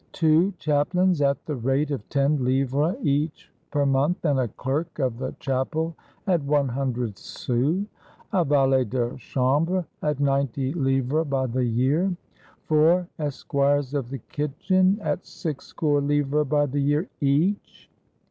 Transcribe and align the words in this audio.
Two 0.13 0.51
chaplains, 0.57 1.21
at 1.21 1.45
the 1.45 1.55
rate 1.55 1.91
of 1.91 2.09
ten 2.09 2.43
livres 2.43 2.95
each 3.03 3.51
per 3.69 3.85
month, 3.85 4.25
and 4.25 4.39
a 4.39 4.47
clerk 4.47 4.97
of 4.97 5.19
the 5.19 5.35
chapel 5.39 5.95
at 6.25 6.41
one 6.41 6.69
hundred 6.69 7.19
sous! 7.19 7.85
A 8.33 8.43
valet 8.43 8.83
de 8.83 9.15
chambre, 9.19 9.85
at 10.01 10.19
ninety 10.19 10.73
livres 10.73 11.27
by 11.27 11.45
the 11.45 11.65
year! 11.65 12.15
Four 12.63 13.09
esquires 13.19 13.93
of 13.93 14.09
the 14.09 14.17
kitchen, 14.17 14.97
at 15.03 15.23
six 15.23 15.67
score 15.67 16.01
livres 16.01 16.47
by 16.47 16.65
the 16.65 16.79
year, 16.79 17.07
each 17.19 17.87